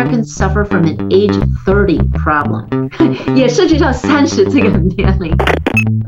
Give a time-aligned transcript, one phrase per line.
[0.00, 2.66] Americans suffer from an age 30 problem，
[3.34, 5.34] 也涉及到三十这个年龄。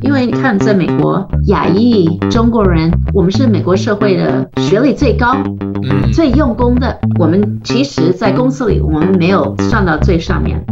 [0.01, 5.35] 因为你看，在美国，亚裔中国人，我们是美国社会的学历最高、
[5.83, 6.99] 嗯最用功的。
[7.17, 10.63] 我们其实，在公司里，我们没有上到最上面。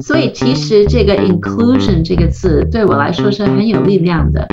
[0.00, 4.46] 所以，其实这个 inclusion 这个字对我来说是很有力量的。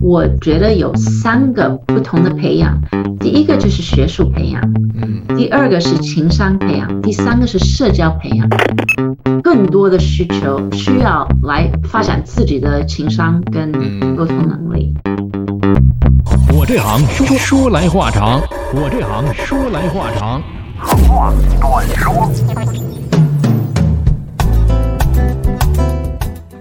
[0.00, 2.80] 我觉得有三个不同的培养，
[3.20, 4.60] 第一个就是学术培养，
[5.00, 8.48] 嗯第二个是情商培养，第三个是社交培养。
[9.42, 14.92] 更多的需求需要来发展自己的情商跟嗯沟通能力。
[16.52, 18.40] 我这行说说来话长，
[18.72, 20.42] 我这行说来话长。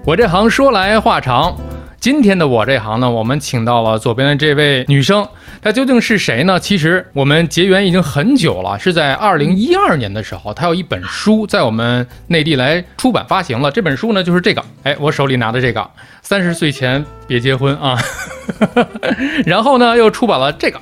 [0.06, 1.56] 我这行说来话长，
[2.00, 5.28] 今天的我这行呢，我们请到了左边的这位女生，
[5.68, 6.58] 她究竟是谁呢？
[6.58, 13.70] 其实我们结缘已经很久了，是在二零一二年的时候，他有一本书在我们内地来出版发行了。
[13.70, 15.86] 这本书呢就是这个，哎，我手里拿的这个，
[16.22, 18.00] 三十岁前别结婚啊。
[19.46, 20.80] 然后呢又出版了这个。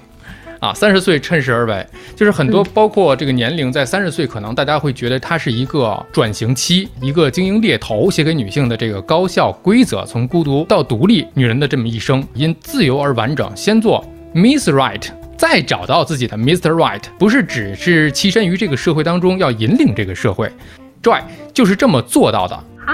[0.60, 13.52] 啊，三十岁趁势而为，就是很多包括这个年龄在三十岁，可能大家会觉得它是一个转型期，一个精英猎头写给女性的这个高效规则，从孤独到独立，女人的这么一生，因自由而完整。
[13.56, 14.04] 先做
[14.36, 16.70] Miss Right，再找到自己的 Mr.
[16.72, 20.52] Right，不是只是栖身于这个社会当中，要引领这个社会。
[21.02, 21.22] Joy
[21.54, 22.64] 就是这么做到的。
[22.86, 22.94] 嗨，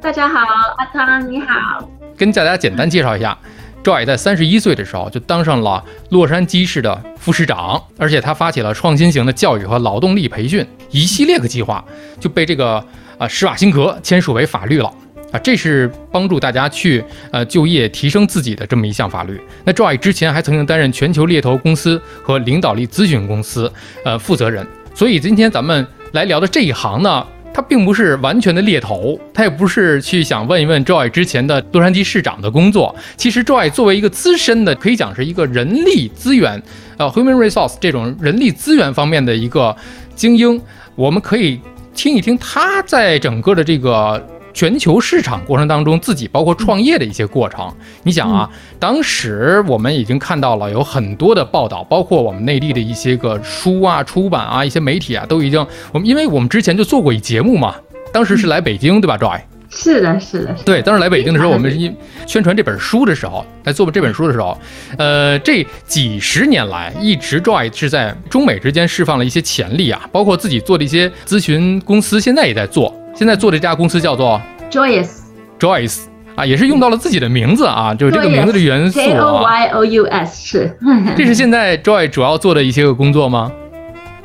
[0.00, 0.40] 大家好，
[0.78, 1.86] 阿汤你好。
[2.16, 3.36] 跟大家简单介绍一下
[3.84, 11.84] ，Joy 在三十一岁的时候就当上了洛杉矶市的副市长，而且他发起了创新型的教育和劳动力培训一系列个计划，
[12.18, 12.82] 就被这个
[13.18, 14.90] 啊施瓦辛格签署为法律了。
[15.32, 19.40] 啊，这是帮助大家去呃就业、提升自己的这么一项法律。
[19.64, 23.72] 那 Joy 之前还曾经担任全球猎头公司和领导力咨询公司
[24.04, 32.92] 呃负责人，所以今天咱们来聊的这一行呢，它并不是完全的猎头，它也不是去想问一问 Joy 之前的洛杉矶市长的工作。
[33.16, 36.60] 其实 Joy 作为一个资深的，可以讲是一个人力资源，
[36.96, 39.76] 呃，human resource 这种人力资源方面的一个
[40.16, 40.60] 精英，
[40.96, 41.60] 我们可以
[41.94, 44.20] 听一听他在整个的这个。
[44.60, 48.46] 全球市场过程当中，自己包括创业的一些过程，你想啊，
[48.78, 57.74] 当时我们已经看到了有很多的报道，包括我们内地的一些个书啊、出版啊、一些媒体啊，都已经我们，因为我们之前就做过一节目嘛，
[58.12, 59.40] 当时是来北京，对吧，Joy？
[59.70, 61.96] 是的，是的，对，当时来北京的时候，我们是因
[62.26, 64.58] 宣传这本书的时候，来做这本书的时候，
[64.98, 72.94] 呃，这几十年来，一直 Joy 是在中美之间释放了一些潜力啊，包括自己做的一些咨询公司，现在也在做。
[73.20, 75.10] 现在做的这家公司叫做 Joyous
[75.58, 76.04] Joyce
[76.34, 79.42] 啊，也是用到了自己的名字啊，就是这个名字的元素 J O 啊。
[79.42, 80.74] Y O U S 是，
[81.18, 83.52] 这是现在 Joy 主要做的一些个工作吗？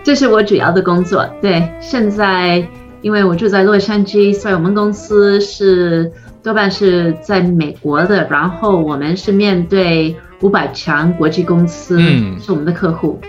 [0.01, 1.29] 这是我主要的工作。
[1.41, 2.65] 对，现在
[3.01, 6.09] 因为我住在洛杉矶，所以我们公司是
[6.41, 13.19] 多半是在美国的，然后我们是面对五百强国际公司，嗯是我们的客户。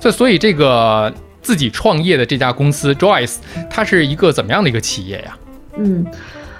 [0.00, 1.12] 这所以这个
[1.46, 3.36] 自己创业的这家公司 Joyce，
[3.70, 5.38] 它是一个怎么样的一个企业呀？
[5.78, 6.04] 嗯，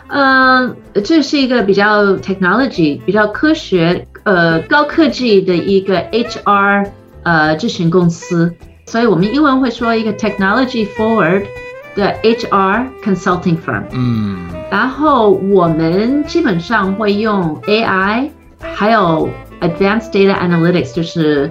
[0.07, 6.87] 呃，这是一个比较 technology、比较科学、呃高科技的一个 HR
[7.25, 8.55] 呃咨询公司，
[8.87, 11.43] 所以我们英文会说一个 technology forward
[11.97, 13.83] 的 HR consulting firm。
[13.91, 18.31] 嗯然后我们基本上会用 AI，
[18.61, 19.29] 还有
[19.61, 21.51] advanced data analytics，就是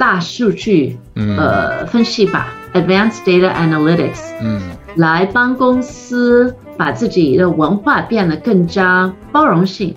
[0.00, 4.32] 大数据嗯呃分析法，advanced data analytics。
[4.40, 4.58] 嗯
[4.96, 9.94] 来帮公司把自己的文化变得更加包容性。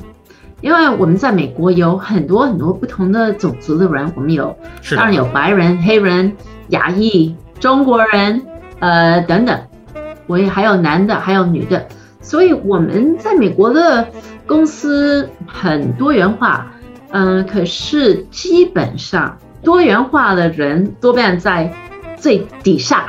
[0.60, 6.36] 因为我们在美国有很多很多不同的种族的人，我们有是当然有白人、黑人、
[6.70, 8.42] 亚裔、中国人，
[8.80, 9.58] 呃等等，
[10.28, 11.88] 我也还有男的，还有女的，
[12.22, 14.08] 所以我们在美国的
[14.46, 16.72] 公司很多元化，
[17.12, 21.74] 嗯、可是基本上多元化的人多半在
[22.18, 23.06] 最底下。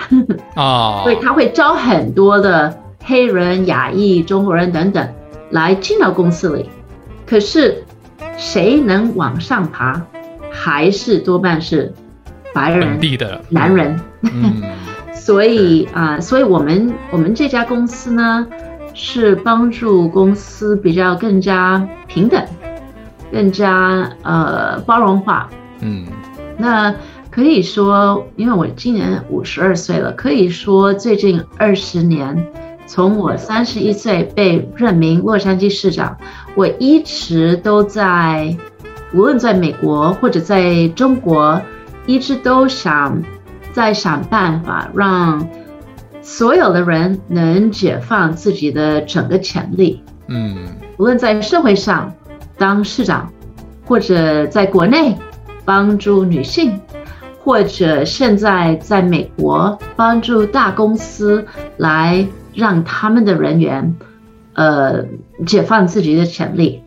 [0.54, 5.08] 啊， 所以他会招很多的黑人、亚裔、中国人等等
[5.50, 6.68] 来进到公司里。
[7.26, 7.82] 可是
[8.36, 10.00] 谁能往上爬，
[10.50, 11.92] 还是多半是
[12.52, 14.00] 白人、地的男，人。
[14.22, 14.62] 嗯
[15.14, 18.46] 所以啊、所以我们我们这家公司呢，
[18.92, 22.44] 是帮助公司比较更加平等，
[23.32, 25.48] 更加呃包容化。
[25.80, 26.06] 嗯
[26.56, 26.94] 那
[27.30, 32.46] 可以说，因为我今年五十二岁了，可以说最近二十年，
[32.86, 36.16] 从我三十一岁被任命洛杉矶市长，
[36.54, 38.56] 我一直都在，
[39.12, 41.60] 无论在美国或者在中国，
[42.06, 43.22] 一直都想
[43.72, 45.48] 在想办法让
[46.22, 50.68] 所有的人能解放自己的整个潜力，嗯。
[50.96, 52.14] 无论在社会上
[52.56, 53.28] 当市长，
[53.84, 55.18] 或者在国内
[55.64, 56.80] 帮助女性，
[57.42, 61.44] 或者现在在美国帮助大公司
[61.76, 63.94] 来让他们的人员，
[64.54, 65.04] 呃，
[65.46, 66.82] 解放自己的潜力。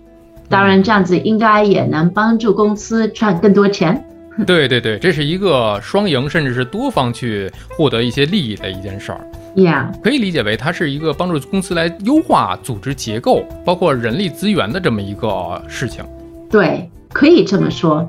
[0.49, 4.03] 当然，这样子应该也能帮助公司赚更多钱。
[4.45, 9.19] 对对对，这是一个双赢，甚至是多方去获得一些利益的一件事儿。
[9.55, 16.05] Yeah，可以理解为它是一个帮助公司来优化组织结构，包括人力资源的这么一个事情。
[16.51, 18.07] 对，可以这么说。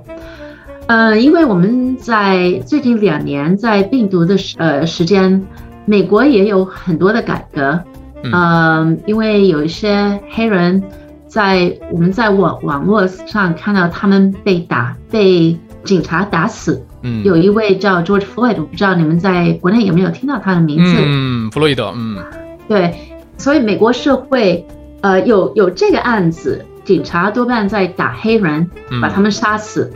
[0.88, 5.46] 呃，因为我们在最近两年在病毒的时呃时间，
[5.85, 7.79] 美国也有很多的改革。
[8.23, 10.82] 嗯呃，因为有一些黑人
[11.26, 15.55] 在我们在网网络上看到他们被打，被
[15.85, 16.82] 警察打死。
[17.02, 20.96] 嗯，有一位叫 George Floyd，我不知道你们在国内有没有听到他的名字？
[20.96, 22.17] 嗯，弗洛伊德，嗯
[22.67, 22.94] 对，
[23.37, 24.67] 所以美国社会
[25.02, 29.93] 呃有有这个案子，警察多半在打黑人，嗯，把他们杀死。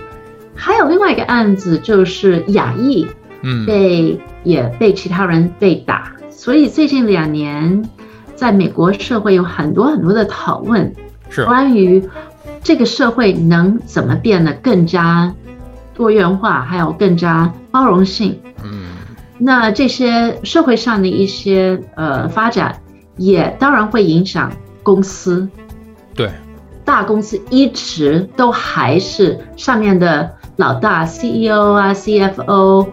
[0.55, 3.07] 还有另外一个案子就是亚裔
[3.43, 3.67] 嗯。
[3.67, 7.89] 被也被其他人被打，所以最近两年
[8.35, 10.93] 在美国社会有很多很多的讨论，
[11.31, 11.45] 是。
[11.45, 12.03] 关于
[12.63, 15.33] 这个社会能怎么变得更加
[15.95, 18.39] 多元化，还有更加包容性。
[18.65, 18.87] 嗯。
[19.39, 22.81] 那这些社会上的一些呃发展，
[23.17, 24.53] 也当然会影响
[24.83, 25.49] 公司。
[26.15, 26.31] 对，
[26.85, 32.89] 大公司一直都还是上面的老大 CEO 啊、CFO，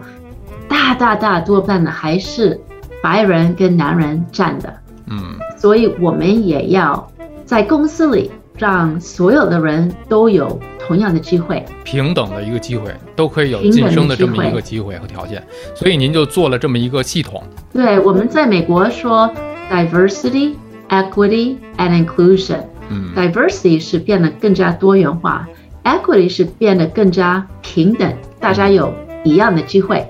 [0.68, 2.60] 大大大多半的还是
[3.02, 4.74] 白人跟男人占的。
[5.08, 7.10] 嗯所以我们也要
[7.44, 11.64] 在公司里让所有的人都有同样的机会。
[11.84, 15.42] 平等的一个机会，都可以有晋升的这么一个机会和条件，
[15.74, 17.42] 所以您就做了这么一个系统。
[17.72, 19.30] 对，我们在美国说
[19.70, 20.54] diversity,
[20.88, 22.60] equity and inclusion。
[22.88, 25.46] 嗯 diversity 是变得更加多元化
[25.84, 28.92] ，equity 是变得更加平等，大家有
[29.24, 30.06] 一样的机会。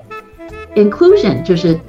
[0.75, 1.79] inclusion 就是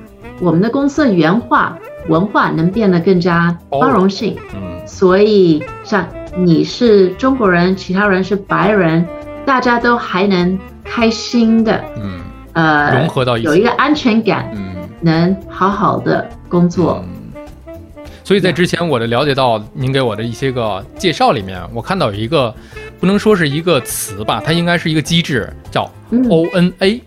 [0.41, 4.37] 我们的公司的原话文化能变得更加包容性。
[4.55, 6.07] 嗯所以像
[6.37, 9.07] 你是中国人，其他人是白人，
[9.47, 12.21] 大家都还能开心的，嗯
[12.53, 14.73] 呃，融合到一起有一个安全感，嗯。
[15.05, 17.05] 能好好的工作。
[17.67, 17.75] 嗯，
[18.23, 22.55] 所以在之前我的了解到您给我的一些个介绍里面，我看到有一个
[23.03, 26.23] 不能说是一个词吧，它应该是一个机制，叫嗯。
[26.29, 27.01] ONA。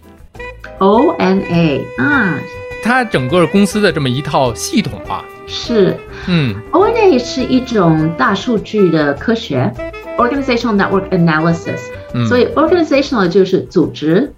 [0.80, 2.38] O N A 啊，
[2.84, 5.96] 它整个公司的这么一套系统吧，是。
[6.28, 6.54] 嗯。
[6.72, 9.72] O N A 是一种大数据的科学
[10.18, 11.80] ，Organizational Network Analysis。
[12.14, 14.30] 嗯，所以 organizational 就是组织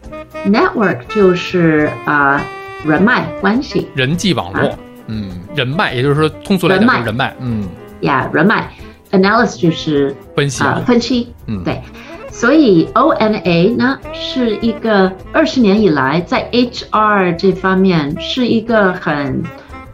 [0.45, 2.39] ，network 就是啊、
[2.86, 3.88] 人脉关系。
[3.95, 4.69] 人际网络。
[4.69, 4.77] 啊，
[5.07, 7.00] 嗯，人脉，也就是说通俗来讲人脉。
[7.00, 7.68] 是人脉，嗯，
[8.01, 8.71] 呀人脉
[9.12, 11.81] ，analysis 就是分析啊、分析，嗯，对。
[12.30, 19.42] 所以 O N A 呢是一个二十年以来在 H R 这方面是一个很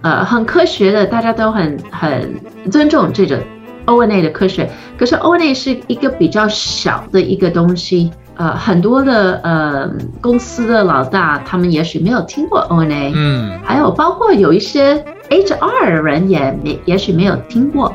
[0.01, 2.35] 呃很科学的，大家都很很
[2.69, 3.39] 尊重这个
[3.85, 4.69] O N A 的科学。
[4.97, 9.89] 可是 O N A 是一个比较小的一个东西，呃，很多的呃
[10.19, 14.95] 公司的老大他们也许没有听过 O N A，嗯还有包括有一些
[15.29, 17.93] HR 的人也没也许没有听过，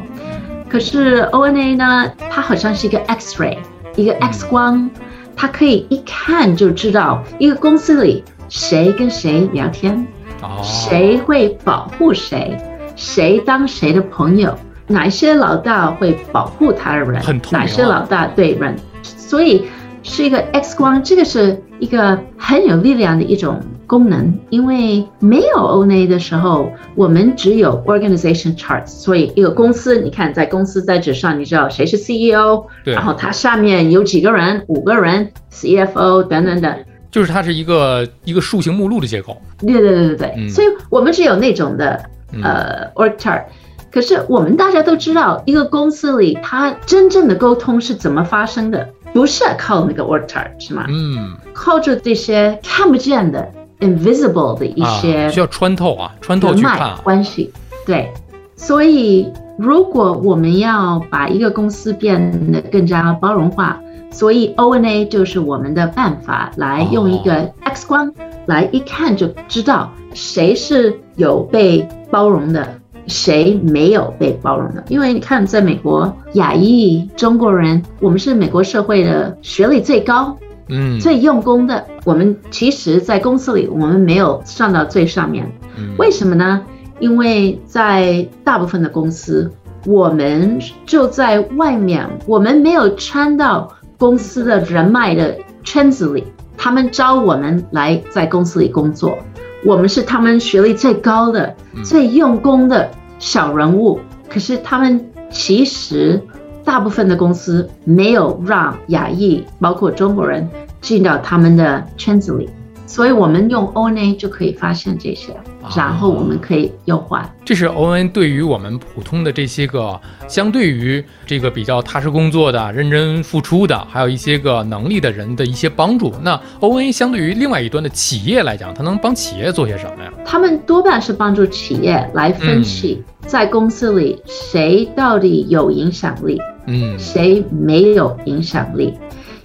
[0.69, 3.57] 可是 ONA 呢，它好像是一个 X-ray，
[3.97, 4.91] 一个 X 光，
[5.35, 10.07] 它可以一看就知道一个公司里谁跟谁聊天，
[10.43, 12.57] 哦，谁会保护谁，
[12.97, 14.55] 谁当谁的朋友，
[14.87, 19.67] 哪一些老大会保护他的人哪些老大对人，所以
[20.03, 24.33] 是一个 X 光，这个是一个很有力量的一种功能。
[24.51, 36.73] 因为没有 ONA 的时候，我们只有 organization charts，所以一个公司，你看在公司在纸上，你知道谁是 CEO，然后它下面有几个人，五个人，CFO 等等等。
[37.11, 41.99] 就是它是一个一个树形目录的结构，对对对对对，嗯所以我们只有那种的
[42.35, 43.45] 嗯呃 org chart。
[43.91, 50.85] 可是我们大家都知道，一个公司里它真正的沟通是怎么发生的，不是靠那个 org chart 是吗？
[50.91, 57.53] 嗯，靠着这些看不见的 invisible 的一些啊、需要穿透啊，穿透去看啊，关系。
[57.87, 58.13] 对，
[58.57, 63.81] 所以如果我们要把一个公司变得更加包容化，
[64.11, 68.13] 所以 O N A 就是我们的办法，来用一个 X 光
[68.47, 72.67] 来一看就知道谁是有被包容的。
[73.07, 74.85] 谁没有被包容的？
[74.89, 80.37] 因为你看，在美国，亚裔、中国人，我们是美国社会的学历最高、
[80.69, 81.85] 嗯，最用功的。
[82.05, 85.51] 我们其实，在公司里，我们没有上到最上面。
[85.77, 86.63] 嗯为什么呢？
[86.99, 89.51] 因为在大部分的公司，
[89.87, 96.25] 我们就在外面，我们没有穿到公司的人脉的圈子里，
[96.57, 99.17] 他们招我们来在公司里工作，
[99.65, 104.01] 我们是他们学历最高的、最用功的小人物。
[104.29, 106.21] 可是他们其实
[106.69, 110.47] 大部分的公司没有让亚裔，包括中国人
[110.83, 112.51] 进到他们的圈子里。
[112.89, 115.37] 所以我们用 ONA 就可以发现这些，
[115.77, 117.31] 然后我们可以优化。
[117.45, 126.11] 这是 ON 对于我们普通的这些个，相对于这个比较踏实工作的、认真付出的，还有一些个能力的人的一些帮助。
[126.23, 130.11] 那 ONA 相对于另外一端的企业来讲，它能帮企业做些什么呀？
[130.25, 138.95] 他们多半是帮助企业来分析，在公司里谁到底有影响力，嗯，谁没有影响力。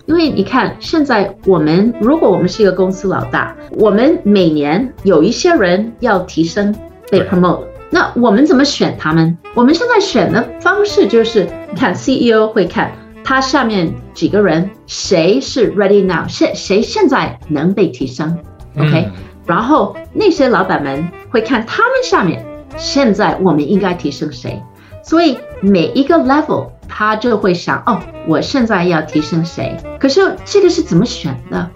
[0.05, 6.75] 因为你看，现在我们如果我们是一个公司老大，我们每年有一些人要提升
[7.09, 9.37] 被 promote，那我们怎么选他们？
[9.53, 12.91] 我们现在选的方式就是看 CEO 会看
[13.23, 18.37] 他下面几个人谁是 ready now，现谁现在能被提升
[18.77, 19.09] ，OK？
[19.45, 22.45] 然后那些老板们会看他们下面
[22.75, 24.61] 现在我们应该提升谁，
[25.01, 26.72] 所以每一个 level。
[26.87, 29.77] 他就会想哦，我现在要提升谁？
[29.99, 31.69] 可是这个是怎么选的？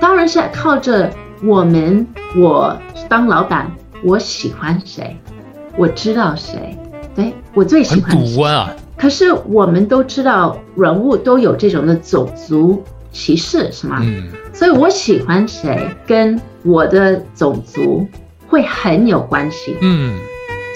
[0.00, 1.10] 当然是靠着
[1.42, 2.76] 我们，我
[3.08, 3.70] 当老板，
[4.02, 5.16] 我喜欢谁，
[5.76, 6.76] 我知道谁，
[7.14, 8.16] 对我最喜欢。
[8.16, 8.74] 很主观啊。
[8.96, 13.98] 可是我们都知道，人物都有这种的种族歧视，是吗？
[14.02, 14.24] 嗯。
[14.52, 18.06] 所以我喜欢谁，跟我的种族
[18.48, 19.76] 会很有关系。
[19.80, 20.18] 嗯。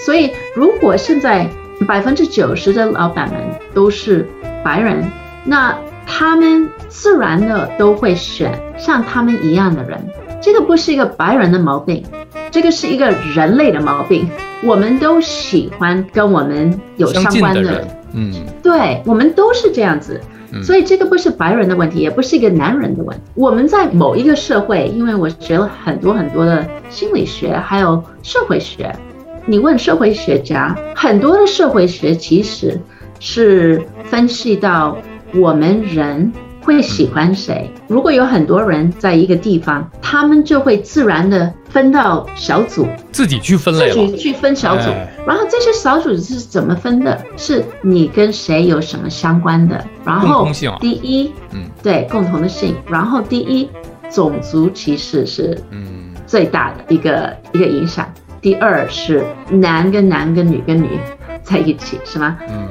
[0.05, 1.49] 所以如果现在。
[1.85, 3.37] 百分之九十的老板们
[3.73, 4.27] 都是
[4.63, 5.03] 白人，
[5.43, 9.99] 那他们自然的都会选像他们一样的人。
[10.41, 12.03] 这个不是一个白人的毛病，
[12.51, 14.27] 这个是一个人类的毛病。
[14.63, 20.19] 我们都喜欢跟我们有相关的人，嗯，对，我们都是这样子。
[20.63, 23.23] 所以这个不是白人的问题，也不是一个男人的问题。
[23.35, 28.95] 我们在某一个社会，因为我学了很多很多的心理学，还有社会学。
[29.49, 32.77] 你问社会学家，很多的社会学其实
[33.19, 34.97] 是分析到
[35.33, 36.29] 我们人
[36.61, 37.71] 会喜欢谁。
[37.87, 44.89] 如果有很多人在一个地方，他们就会自然的分到小组，自己去分类自己去分小组。
[45.25, 47.17] 然后这些小组是怎么分的？
[47.37, 49.81] 是你跟谁有什么相关的？
[50.03, 50.45] 然后
[50.81, 52.75] 第一，嗯，对，共同的性。
[52.89, 53.69] 然后第一，
[54.11, 58.05] 种族歧视是嗯最大的一个一个影响。
[58.47, 60.97] 第二是男跟男跟女跟女
[61.43, 62.37] 在一起，是吗？
[62.47, 62.65] 嗯。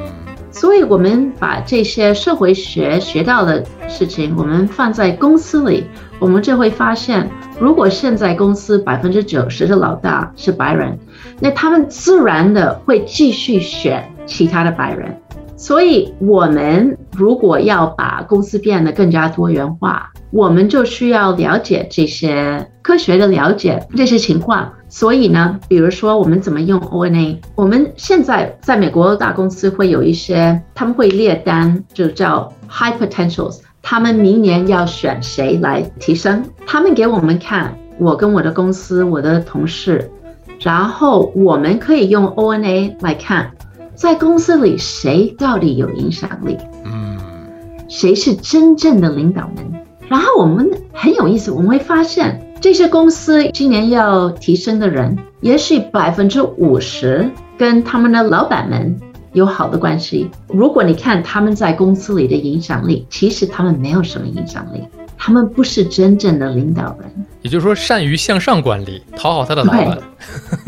[0.50, 5.84] 所以我们把这些社会学学到的事情，我们放在公司里，
[6.18, 7.28] 我们就会发现，
[7.60, 10.98] 如果现在公司百分之九十的老大是白人，
[11.40, 15.20] 那他们自然的会继续选其他的白人。
[15.56, 24.70] 所以，我们如果要把公司变得更加多元化，我们就需要了解这些科学的了解这些情况。
[24.88, 27.38] 所以呢，比如说我们怎么用 ONA？
[27.54, 33.60] 我们现在在美国大公司会有一些，他们会列单，就叫 High Potentials。
[33.82, 36.44] 他们明年要选谁来提升？
[36.66, 40.10] 他们给我们看，我跟我的公司、我的同事，
[40.60, 43.52] 然后我们可以用 ONA 来看，
[43.96, 46.58] 在公司里谁到底有影响力？
[46.84, 47.18] 嗯，
[47.88, 49.72] 谁是真正的领导人？
[50.06, 52.42] 然后我们很有意思，我们会发现。
[52.58, 58.98] 这些公司今年要提升的人，也许百分之五十跟他们的老板们
[59.34, 60.30] 有好的关系。
[60.48, 64.82] 如果你看他们在公司里的影响力，其实他们没有什么影响力，
[65.16, 67.26] 他们不是真正的领导人。
[67.42, 69.98] 也就是说，善于向上管理，讨好他的老板。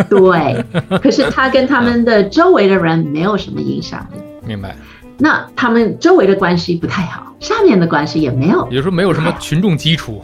[0.09, 0.65] 对，
[0.99, 4.21] 可是他跟他们的周围的人没有什么影响力。
[4.47, 4.77] 明白。
[5.21, 10.23] 那他们周围的关系不太好，下面的关系也没有，也就是说没有什么群众基础。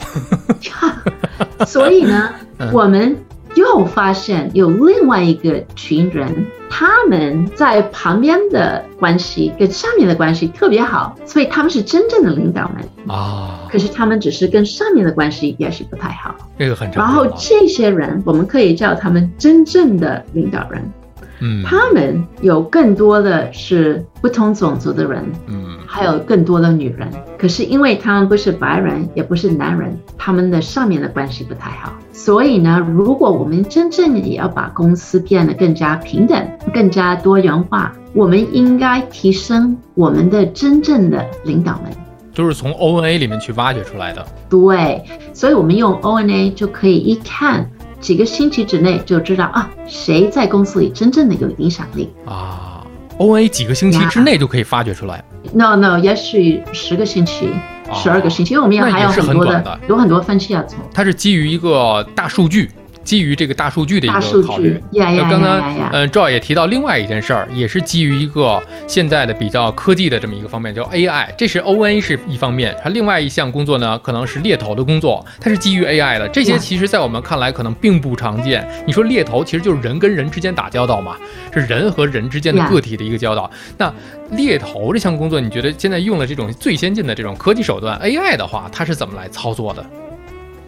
[1.66, 2.30] 所以呢，
[2.72, 3.16] 我们
[3.54, 13.68] 又发现有另外一个群人，他们在旁边的关系跟上面的关系特别好，所以他们是真正的领导们啊。
[13.70, 20.92] 可是他们只是跟上面的关系也是不太好，这个很然后这些人，我们可以叫他们真正的领导人。
[21.40, 27.08] 嗯，他们有更多的是不同种族的人，嗯，还有更多的女人。
[27.38, 31.92] 可是因为他们不是白人，也不是男人，他们的上面的关系不太好。
[32.12, 41.90] 所以呢，如果我们真正也要把公司变得更加平等、更加多元化，我们应该提升我们的真正的领导们，
[42.34, 44.24] 都是从 O N A 里面去挖掘出来的。
[44.48, 47.68] 对，所以我们用 O N A 就可以一看。
[48.04, 52.12] 几个星期之内就知道啊，谁在公司里真正的有影响力。
[52.26, 57.48] 啊，O A 几个星期之内就可以发掘出来，No No，也许十个星期、
[57.88, 60.78] 哦十二个星期，因为我们也还有很多的很的有很多分析要做。
[60.92, 62.70] 它是基于一个大数据。
[63.04, 71.28] 基于这个大数据的一个考虑据，呀呀就刚刚呀呀呀呃赵也提到另外一件事儿，也是基于一个现在的比较科技的这么一个方面，叫 AI。
[71.36, 76.28] 这是 O N 是一方面，它另外一项工作呢，可能是猎头的工作，它是基于 AI 的。
[76.28, 78.66] 这些其实在我们看来可能并不常见。
[78.86, 81.16] 你说猎头其实就是人跟人之间打交道嘛，
[81.52, 83.50] 是人和人之间的个体的一个交道。
[83.76, 83.92] 那
[84.30, 89.84] 猎头这项工作，你觉得现在用了这种最先进的这种科技手段 AI 的话，它是怎么来操作的？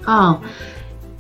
[0.05, 0.41] 哦，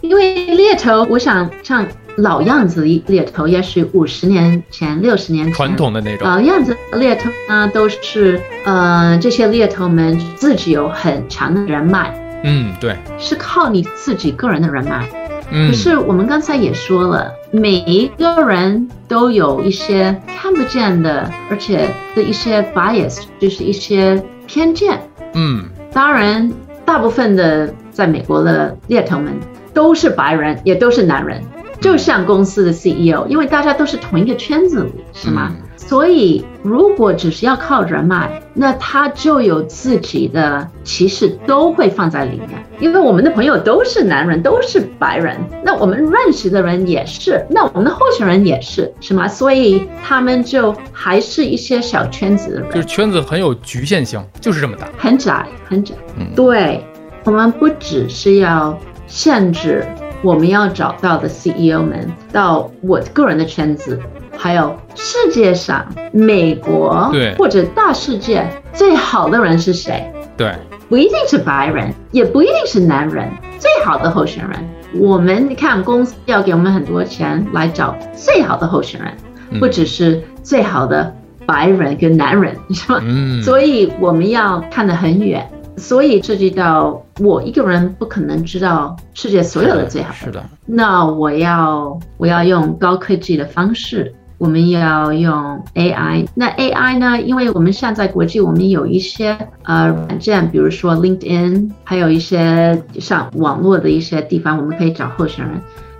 [0.08, 1.84] 因为猎头，我想像
[2.16, 5.52] 老样子的猎头，也许五十年前、六十年前。
[5.54, 15.08] 传统的那种，老样子的猎头呢，都是呃这些猎头们自己有很强的人脉，嗯，对，是靠你自己个人的人脉。
[15.50, 15.70] 嗯。
[15.70, 25.00] 可，是我们刚才也说了，每一个人都有一些看不见的，而且的一些 bias，就是一些偏见。
[25.34, 26.50] 嗯，当然，
[26.84, 29.34] 大部分的在美国的猎头们
[29.76, 31.42] 都是白人，也都是男人，
[31.82, 35.52] 就像公司的 CEO，因为大家都是同一个圈子里，是吗？
[35.54, 42.50] 嗯所以，如果只是要靠人脉，那他就有自己的歧视都会放在里面。
[42.80, 49.28] 因为我们的朋友都是男人，都是白人，那我们认识的人也是，那我们的候选人也是，是吗？
[49.28, 52.70] 所以他们就还是一些小圈子的人。
[52.72, 54.88] 就是圈子很有局限性，就是这么大。
[54.98, 55.94] 很窄，很窄。
[56.18, 56.84] 嗯对，
[57.22, 58.76] 我们不只是要
[59.06, 59.86] 限制
[60.22, 64.00] 我们要找到的 CEO 们到我个人的圈子，
[64.36, 70.12] 还有世界上美国对或者大世界最好的人是谁？
[70.36, 70.52] 对，
[70.88, 74.58] 不一定是白人，也不一定是男人，最好的候选人。
[74.98, 79.12] 我们你看，公司要给我们很多钱来找最好的候选人，
[79.50, 83.00] 嗯不只是最好的白人跟男人，是吧？
[83.02, 96.26] 嗯，所以我们要看得很远，所以涉及到我一个人不可能知道世界所有的最好是的，那我要我要用高科技的方式，我们要用 AI。
[96.34, 97.20] 那 AI 呢？
[97.20, 105.58] 因为我们现在国际我们有一些呃软件，比如说 LinkedIn，还有一些像网络的一些地方，我们可以找候选人。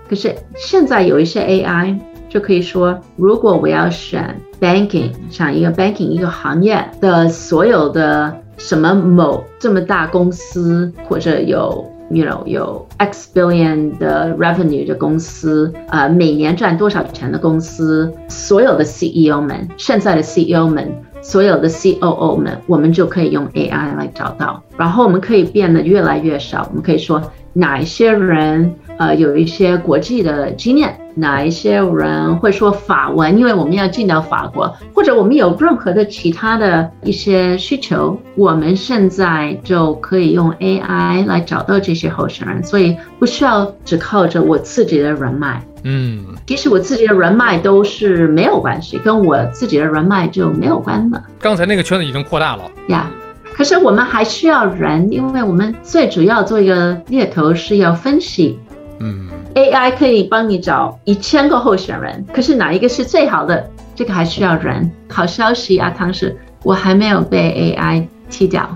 [0.08, 1.98] 可是现在有一些 AI
[2.28, 20.66] 就可以说，如果我要选 banking，像一个 banking 一个行业的所有的什么某这么大公司，或者有 you know 有 X billion 的 revenue 的公司，呃，每年赚多少钱的公司，所有的 CEO 们，现在的 CEO
[20.68, 20.92] 们。
[21.22, 26.68] 所有的 COO 们，我们就可以用 AI 来找到，然后我们可以变得越来越少。
[26.70, 27.20] 我们可以说
[27.52, 45.62] 哪一些人呃有一些国际的经验，哪一些人会说法文，因为我们要进到法国，或者我们有任何的其他的一些需求，我们现在就可以用 AI 来找到这些候选人，所以不需要只靠着我自己的人脉。
[45.84, 52.62] 嗯，即使我自己的人脉都是没有关系，跟我自己的人脉就没有关了刚才那个圈子已经扩大了。
[52.88, 53.10] 呀。
[53.54, 58.58] 可是我们还需要人，因为我们最主要做一个猎头是要分析。
[59.00, 63.68] 嗯，AI 可以帮你找一千个候选人，可是哪一个是最好的？
[63.94, 64.90] 这个还需要人。
[65.08, 68.68] 好消息啊，汤氏我还没有被 AI 踢掉。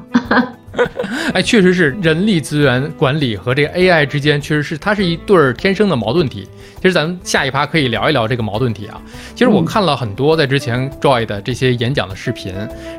[1.34, 6.48] 哎，确实是人力资源管理和这个 AI 之间，确实是它是一对儿天生的矛盾体。
[6.76, 8.98] 其实咱们下一趴可以聊一聊这个矛盾体啊。
[9.34, 12.54] 其实我嗯看了很多在之前 Joy 的这些演讲的视频，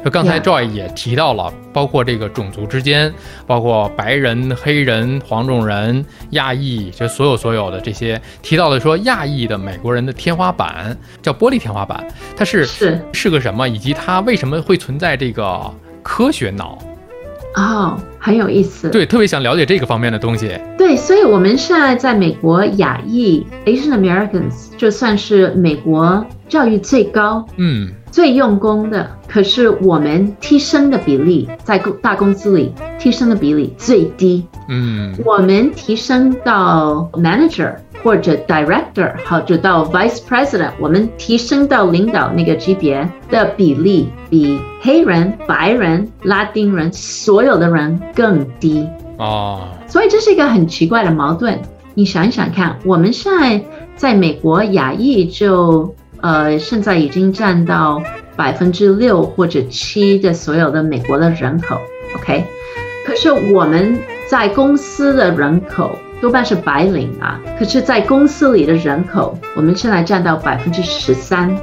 [0.05, 3.12] 就刚才 Joy 也提到了，包括这个种族之间，
[3.47, 12.05] 包括白人、黑人、黄种人、亚裔，就所有所有的这些提到的说亚裔的美国人的天花板叫玻璃天花板，
[12.38, 16.77] 它是是是个什么，以及它为什么会存在这个科学脑。
[17.56, 18.90] 哦，很有意思。
[18.90, 20.58] 对，特别想了解这个方面的东西。
[20.78, 34.46] 对，所以我们现在在美国亚裔 Asian Americans 就算是美国教育最高、嗯，最用功的，可是我们提升的比例在公大公司里提升的比例最低。
[34.70, 48.88] 嗯，我们提升到 manager 或者 director，好，就到 vice president，我们提升到领导那个级别的比例比黑人、白人、拉丁人所有的人更低。
[49.18, 51.60] 哦，所以这是一个很奇怪的矛盾。
[51.94, 53.62] 你想一想看，我们现在
[53.96, 58.02] 在美国亚裔就呃现在已经占到
[58.36, 61.78] 百分之六或者七的所有的美国的人口
[62.16, 62.44] ，OK？
[63.06, 67.39] 可是我们在公司的人口多半是白领啊。
[67.60, 71.53] 可是，在公司里的人口，我们现在占到百分之十三，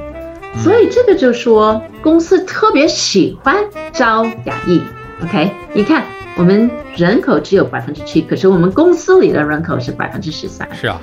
[0.57, 3.55] 所以这个就说公司特别喜欢
[3.93, 4.81] 招亚裔。
[5.23, 6.03] OK，你看
[6.37, 10.67] 我们人口只有百分之七，可是我们公司里的人口是百分之十三。
[10.73, 11.01] 是啊，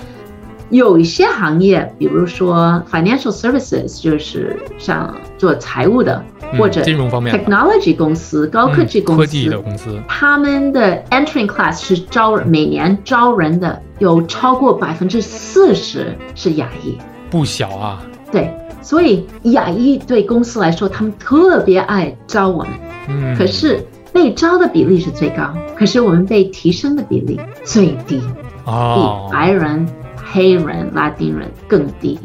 [0.71, 16.99] 有一些行业，比如说 financial services，就是像做财务的，嗯或者金融方面 technology 公司、高科技公司，嗯科技的公司，他们的 entering class 是招每年招人的有超过百分之四十是亚裔，
[17.31, 18.03] 不小啊。
[18.33, 18.53] 对，
[18.83, 22.73] 所以亚裔对公司来说，他们特别爱招我们。
[23.09, 23.81] 嗯，可是
[24.13, 28.21] 被招的比例是最高，可是我们被提升的比例最低，
[28.65, 29.29] 哦。
[29.29, 29.87] 比，白人、
[30.33, 32.19] 黑人、拉丁人更低，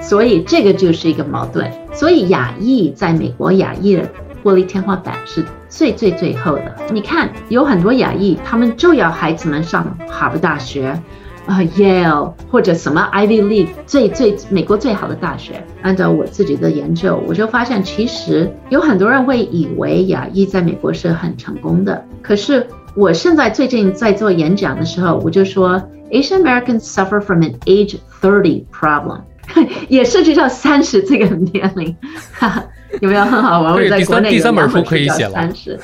[0.00, 1.70] 所以这个就是一个矛盾。
[1.92, 4.08] 所以亚裔在美国亚裔的
[4.42, 6.76] 获利天花板是最最最后的。
[6.92, 11.00] 你看，有很多亚裔，他们就要孩子们上哈佛大学。
[11.46, 29.22] 啊、Yale 或者什么 Ivy League 最最美国最好的大学，按照我自己的研究，我就发现其实有很多人会以为亚裔在美国是很成功的，可是我现在最近在做演讲的时候，我就说 Asian Americans suffer from an age thirty problem，
[29.88, 31.96] 也涉及到三十这个年龄，
[32.32, 32.64] 哈哈，
[33.00, 33.74] 有没有很好玩？
[33.74, 35.78] 我在国内第三本书可以写了三十，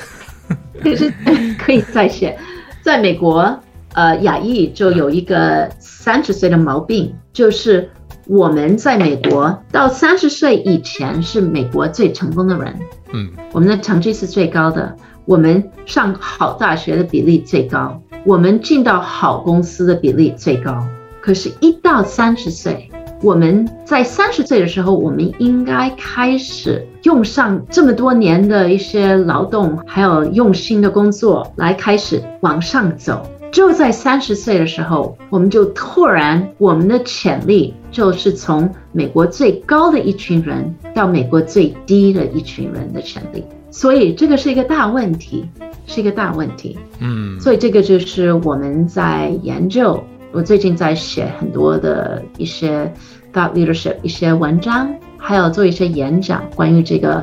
[0.81, 1.11] 可是
[1.59, 2.37] 可以再写，
[2.81, 3.59] 在美国。
[3.93, 7.89] 呃，亚裔就有一个三十岁的毛病，就是
[8.27, 12.77] 我们在美国到三十岁以前是美国最成功的人，
[13.13, 20.83] 嗯，我们的成绩是最高的，我们上好大学的比例最高，我们进到好公司的比例最高。
[21.21, 22.89] 可是，一到三十岁，
[23.21, 33.21] 我们在三十岁的时候，我们应该开始用上这么多年的一些劳动，还有用心的工作，来开始往上走。
[33.51, 45.45] 就在三十岁的时候，我们就突然，我们的潜力就是从美国最高的一群人到美国最低的一群人的潜力，所以这个是一个大问题，
[45.85, 46.77] 是一个大问题。
[47.01, 50.01] 嗯，所以这个就是我们在研究。
[50.31, 52.89] 我最近在写很多的一些
[53.33, 57.21] thought leadership 一些文章，还有做一些演讲，关于这个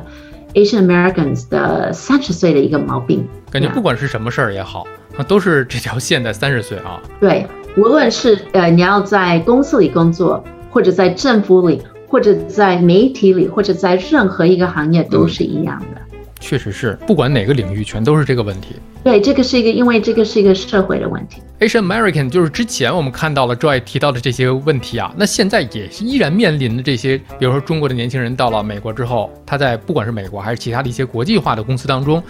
[0.52, 3.26] Asian Americans 的三十岁的一个毛病。
[3.50, 4.86] 感觉不管是什么事儿也好，
[5.16, 7.00] 啊，都是这条线在三十岁啊。
[7.18, 7.46] 对，
[7.78, 16.02] 无论是呃你要在公司里工作，或者在政府里，或者在媒体里，或者在任何一个行业都是一样的。
[16.42, 18.74] 确实是，不管哪个领域，全都是这个问题。
[19.04, 21.40] 对，这个是一个，因为这个是一个社会的问题。
[21.60, 32.22] Asian American 就是之前我们看到了 Joy 提到的这些问题啊，那现在也依然面临的这些，比如说中国的年轻人到了美国之后，他在不管是美国还是其他的一些国际化的公司当中，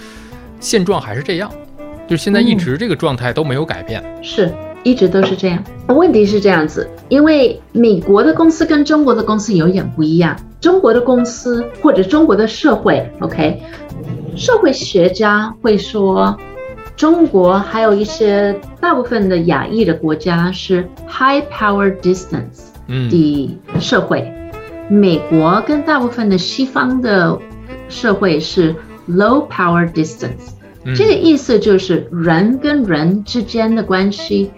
[0.61, 1.51] 现状还是这样，
[2.07, 4.03] 就是现在一直这个状态都没有改变。
[4.23, 5.65] 是，一直都是这样。
[5.89, 10.37] 问题是这样子，因为美国的公司跟中国的公司有点不一样。
[10.63, 13.61] 中国的公司或者中国的社会，OK，
[14.37, 16.39] 社会学家会说，
[16.97, 24.33] 中国还有一些大部分的亚裔的国家是 high power distance 嗯，的社会，
[24.89, 27.37] 美国跟大部分的西方的
[27.89, 28.75] 社会是
[29.09, 30.53] low power distance。
[30.85, 34.51] 嗯这个意思就是人跟人之间的关系，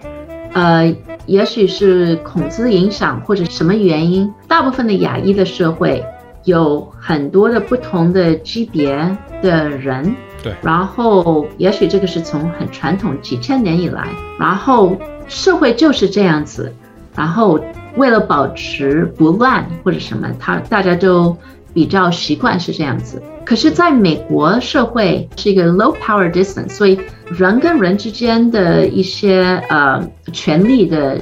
[0.53, 6.03] 呃，也许是孔子影响或者什么原因，大部分的亚裔的社会
[6.43, 8.95] 有很多的不同的级别
[9.41, 10.53] 的人，对。
[10.61, 14.09] 然后也许这个是从很传统几千年以来，
[14.39, 14.95] 然后
[15.27, 16.71] 社会就是这样子，
[17.15, 17.59] 然后
[17.95, 21.35] 为了保持不乱或者什么，他大家就
[21.75, 23.21] 比较习惯是这样子。
[23.45, 31.19] 可是，在美国社会是一个 low power distance，所以人跟人之间的一些呃权力的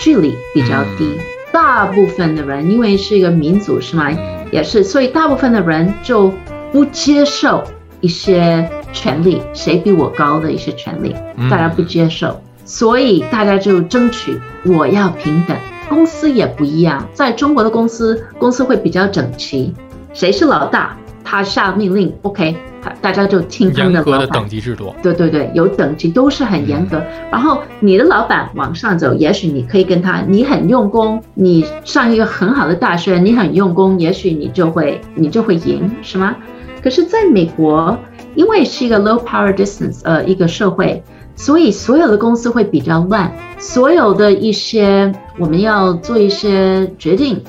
[0.00, 1.10] 距离比较低。
[1.52, 4.10] 大部分的人因为是一个民族是吗？
[4.50, 6.32] 也是，所以大部分的人就
[6.72, 7.64] 不接受
[8.00, 15.56] 一些权利，谁比我高的一些权利，嗯大家不接受，所以大家就争取我要平等。
[15.88, 19.74] 公司也不一样，在中国的公司，公司会比较整齐，
[20.18, 24.48] 谁是老大，他下命令，OK，他大家就听他们的老板严格的等。
[24.48, 24.92] 级制度。
[25.00, 27.00] 对对对，有等级，都是很严格。
[27.30, 36.34] 然后你的老板往上走，也许你可以跟他，你很用功，你上一个很好的大学，你很用功，也许你就会你就会赢，是吗？
[36.82, 37.96] 可是在美国，
[38.34, 41.00] 因为是一个 low power distance 呃一个社会，
[41.36, 47.40] 所以所有的公司会比较乱，所有的一些我们要做一些决定，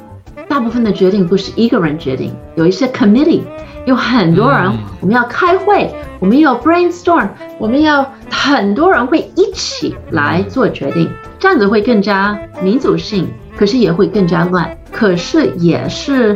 [0.49, 3.41] 大部分的决定不是一个人决定，有一些 committee，
[3.85, 11.07] 有很多人，嗯我们要开会，我们要 brainstorm，我们要很多人会一起来做决定。
[11.37, 16.35] 这样子会更加民主性，可是也会更加乱，可是也是，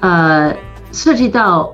[0.00, 0.52] 呃，
[0.90, 1.72] 涉及到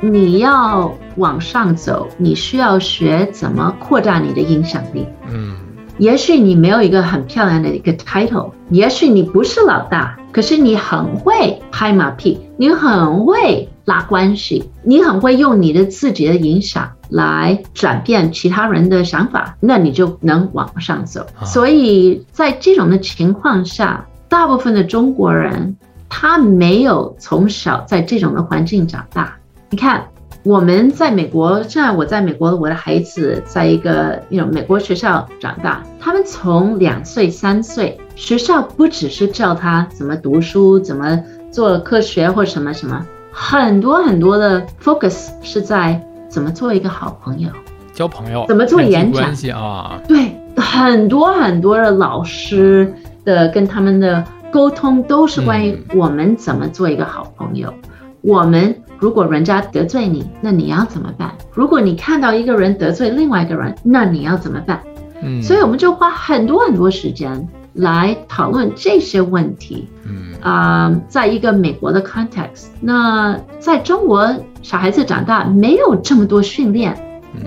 [0.00, 5.06] 你要往上走，你需要学怎么扩大你的影响力。
[5.30, 5.54] 嗯，
[5.98, 21.26] 也许你没有一个很漂亮的一个 title，也许你不是老大，可是你很会拍马屁，你很会拉关系，你很会用你的自己的影响来转变其他人的想法，那你就能往上走。
[21.40, 25.76] 啊所以在这种的情况下，大部分的中国人
[26.08, 29.34] 他没有从小在这种的环境长大。
[29.70, 30.06] 你看，
[30.44, 47.50] 我们在美国，现在我在美国，我的孩子在一个那种美国学校长大，他们从两岁、三岁，学校不只是教他怎么读书、怎么做科学或什么什么，很多很多的 focus 是在怎么做一个好朋友。
[47.92, 50.00] 交朋友，怎么做演讲关系啊？
[50.06, 57.74] 对，很多很多的老师的跟他们的沟通都是关于我们怎么做一个好朋友。
[58.20, 61.32] 我们如果人家得罪你，那你要怎么办？
[61.52, 64.82] 如果你看到一个人得罪另外一个人，那你要怎么办？
[65.22, 69.88] 嗯，所以我们就花很多很多时间来讨论这些问题。
[70.04, 74.32] 嗯啊、在一个美国的 context，那在中国
[74.62, 76.96] 小孩子长大没有这么多训练，
[77.34, 77.42] 嗯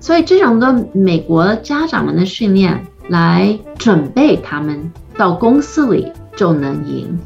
[0.00, 7.16] 所以这种的美国家长们的训练来准备他们到公司里就能赢。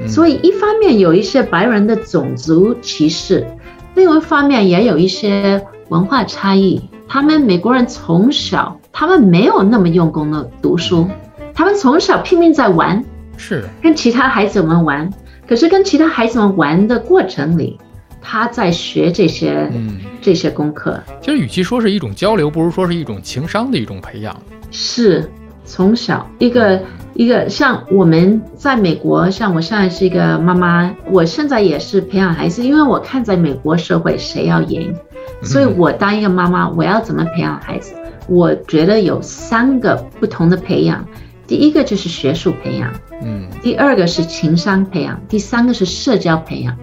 [0.00, 3.46] 嗯，所以一方面有一些白人的种族歧视，
[3.94, 6.80] 另外一方面也有一些文化差异。
[7.08, 11.08] 他们美国人从小他们没有那么用功的读书，
[11.54, 13.04] 他们从小拼命在玩，
[13.36, 15.10] 是跟其他孩子们玩。
[15.46, 17.78] 可是跟其他孩子们玩的过程里，
[18.22, 20.98] 他在学这些、嗯，这些功课。
[21.20, 24.34] 其实与其说是一种交流，不如说是一种情商的一种培养。
[24.70, 25.30] 是
[25.64, 26.80] 从小一个
[27.14, 34.94] 一个像我们在美国，像我现在是一个妈妈，我现在也是培养孩子，因为我看在美国社会谁要赢，
[35.42, 37.94] 所以我当一个妈妈，我要怎么培养孩子？
[38.28, 41.04] 我觉得有三个不同的培养，
[41.46, 46.76] 第一个就是学术培养，嗯第二个是情商培养，第三个是社交培养。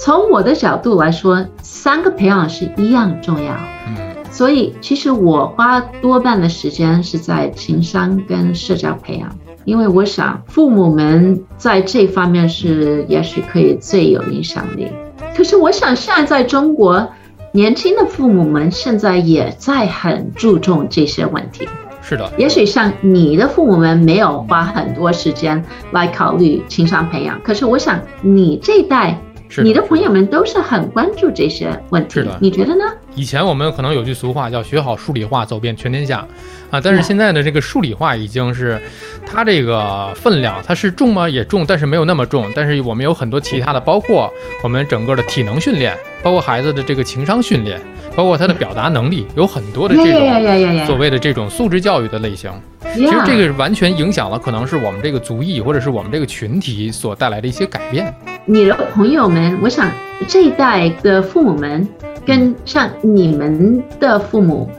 [0.00, 3.52] 从我的角度来说，三个培养是一样重要。
[3.88, 9.28] 嗯所以其实我花多半的时间是在情商跟社交培养，
[9.64, 14.88] 因为我想父母们在这方面是也许可以最有影响力。
[15.36, 17.08] 可是我想现在在中国，
[17.52, 21.68] 年轻的父母们现在也在很注重这些问题。
[22.00, 25.62] 是的，也许像你的父母们没有花很多时间
[25.92, 29.20] 来考虑情商培养，可是我想你这一代，
[29.62, 32.84] 你的朋友们都是很关注这些问题是的，你觉得呢？
[33.18, 36.24] 以前我们可能有句俗话叫“学好数理化，走遍全天下”，
[36.70, 38.80] 啊，但是现在的这个数理化已经是
[39.26, 41.28] 它这个分量，它是重吗？
[41.28, 42.48] 也重，但是没有那么重。
[42.54, 47.80] 但是我们有很多其他的，包括我们整个的体能训练，包括孩子的这个情商训练，
[48.14, 52.52] 包括他的表达能力，有很多的这种所谓的这种素质教育的类型。
[52.94, 58.14] 其实这个完全影响了可能是我们这个族裔或者是我们这个群体所带来的一些改变。
[58.50, 59.90] 你的朋友们，我想
[60.26, 61.86] 这一代的父母们
[62.24, 64.70] 跟像你们的父母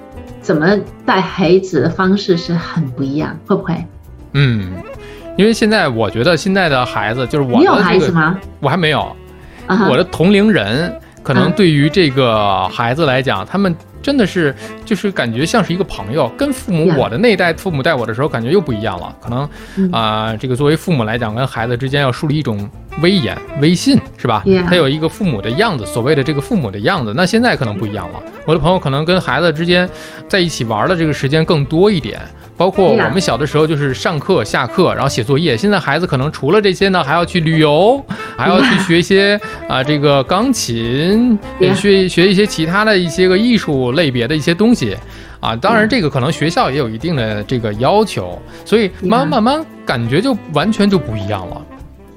[0.42, 3.76] 怎么带孩子的方式是很不一样，会不会？
[4.34, 4.74] 嗯，
[5.38, 8.40] 因为现在我觉得现在的孩子就是我你有孩子吗？
[8.60, 9.16] 我还没有。
[9.88, 19.16] 我的同龄人可能嗯对于这个孩子来讲，他们真的是就是感觉像是一个朋友，跟父母我的那一代父母带我的时候感觉又不一样了。
[19.22, 22.68] 可能嗯啊、这个作为父母来讲，跟孩子之间要树立一种
[23.02, 27.14] 威严、威信，是吧他有一个父母的样子，所谓的这个父母的样子。
[27.16, 29.90] 那现在可能不一样了，我的朋友可能跟孩子之间
[30.28, 32.20] 在一起玩的这个时间更多一点。
[32.58, 35.56] 包括我们小的时候就是上课、下课，然后写作业。
[35.56, 38.04] 现在孩子可能除了这些呢，还要去旅游，
[38.36, 41.40] 还要去学一些啊、这个钢琴
[41.74, 44.94] 学学一些其他的一些个艺术类别的一些东西。
[45.40, 51.66] 啊，当然这个可能学校也有一定的这个要求，所以慢慢慢慢感觉就完全就不一样了。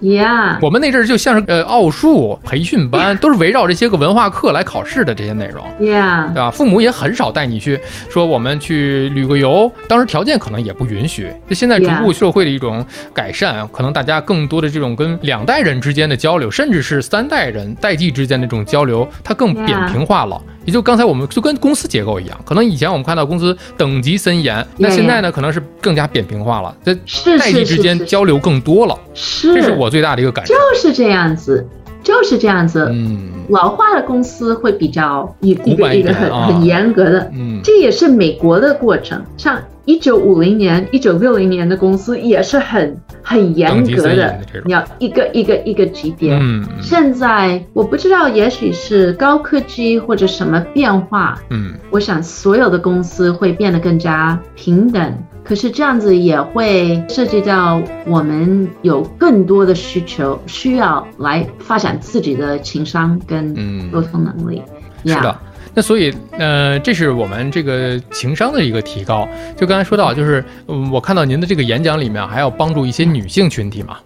[0.02, 5.64] ，Yeah，我们那阵儿就像是呃奥数培训班，都是围绕这些个文化课来考试的这些内容。
[5.80, 6.50] Yeah，对吧？
[6.50, 11.30] 父母也很少带你去说我们去旅个游，当时条件可能也不允许。
[11.48, 12.84] 就现在逐步社会的一种
[13.14, 20.40] 改善，可能大家更多的这种跟两代人之间的交流，甚至是三代人代际之间的这种交流，它更扁平化了。
[20.64, 26.94] 也就刚才我们就跟公司结构一样，可能以前我们看到公司等级森严，那现在呢可能是更加扁平化了，在
[27.36, 30.54] 代际之间交流更多了，是，这是我最大的一个感受。
[30.54, 31.66] 就是这样子，
[32.02, 32.88] 就就是这样子。
[32.92, 39.20] 嗯老化的公司会比较一一个一个很啊很严格的，嗯这也是美国的过程。
[39.36, 46.38] 像一九五零年、一九六零年的公司也是很很严格的的，你要一个一个一个级别。
[46.40, 55.12] 嗯现在我不知道，也许是高科技或者什么变化，嗯我想所有的公司会变得更加平等。
[55.44, 64.62] 可是这样子也会涉及到我们有更多的需求，需要来发展自己的情商跟嗯沟通能力。
[65.04, 65.36] 是的。
[65.74, 69.26] 那所以，呃，这是我们这个情商的一个提高。
[69.56, 73.96] 就刚才说到，就是、嗯我看到您的这个演讲里面还要帮助一些女性群体嘛，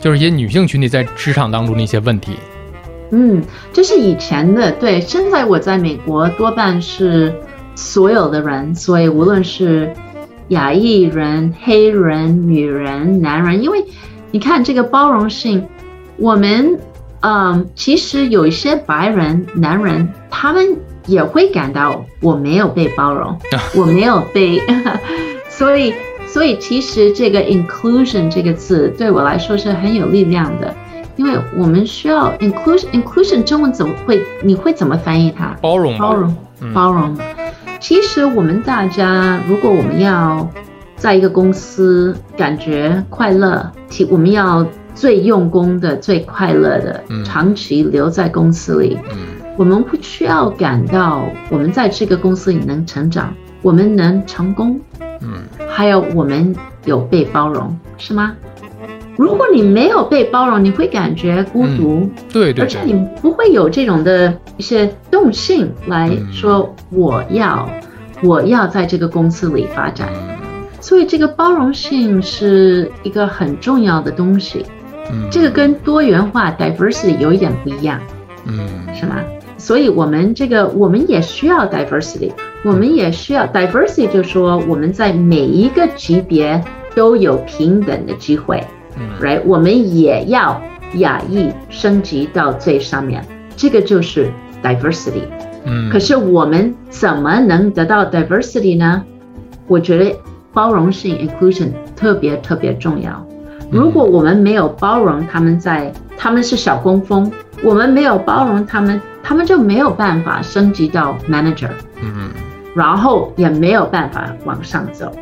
[0.00, 2.32] 就是一些女性群体在职场当中的一些问题。
[3.12, 3.40] 嗯，
[3.72, 5.00] 这是以前的，对。
[5.00, 7.32] 现在我在美国多半是
[7.76, 9.94] 所有的人，所以无论是
[10.52, 13.84] 亚裔人、黑人、女人、男人，因为
[14.30, 15.66] 你看这个包容性，
[16.16, 16.78] 我们
[17.20, 23.36] 嗯，其实有一些白人男人，他们也会感到我没有被包容，
[23.76, 24.60] 我没有被，
[25.48, 25.92] 所以
[26.26, 30.74] 所以其实这个 inclusion 这个字对我来说是很有力量的。
[31.14, 35.54] 因为我们需要 inclusion inclusion 中文怎么会你会怎么翻译它？
[35.60, 37.16] 包容嘛包容嗯包容。
[37.82, 40.48] 其实我们大家，如果我们要
[40.94, 44.64] 在一个公司感觉快乐，其我们要
[44.94, 49.18] 最用功的、最快乐的嗯，长期留在公司里，嗯。
[49.58, 54.80] 我们不需要感到我们在这个公司里能成长，我们能成功，
[55.20, 55.42] 嗯。
[55.68, 58.36] 还有我们有被包容，是吗？
[59.16, 67.68] 如果你没有被包容，你会感觉孤独，对对对，而且你不会有这种的一些动性来说我要、
[68.22, 70.08] 我要在这个公司里发展。
[70.12, 70.38] 嗯。
[70.80, 74.64] 所以这个包容性是一个很重要的东西，
[75.10, 78.00] 嗯，这个跟多元化 diversity 有一点不一样，
[78.46, 78.58] 嗯。
[78.94, 79.16] 是吗？
[79.58, 82.32] 所以我们这个我们也需要 diversity，
[82.64, 86.60] 我们也需要 diversity，就是说我们在每一个级别
[86.96, 88.60] 都有平等的机会。
[88.96, 89.42] 嗯 right？
[89.44, 90.60] 我们也要
[90.94, 93.24] 亚裔升级到最上面，
[93.56, 94.30] 这个就是
[94.62, 95.22] diversity。
[95.64, 99.04] 嗯，可是我们怎么能得到 diversity 呢？
[99.66, 100.16] 我觉得
[100.52, 103.24] 包容性 inclusion 特别特别重要。
[103.70, 107.30] 如果我们没有包容他们在，他们是小工蜂，
[107.62, 111.70] 我们没有包容他们，他们就没有办法升级到 manager。
[112.02, 112.30] 嗯
[112.74, 115.12] 然后也没有办法往上走。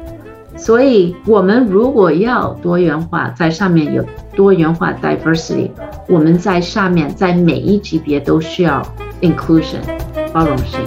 [0.60, 4.04] 所以，我们如果要多元化，在上面有
[4.36, 5.70] 多元化 diversity，
[6.06, 8.86] 我们在上面在每一级别都需要
[9.22, 9.80] inclusion
[10.34, 10.78] 包容性。